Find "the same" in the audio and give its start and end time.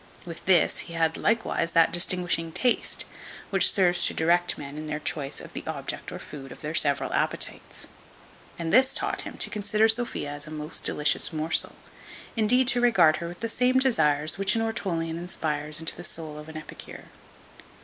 13.41-13.77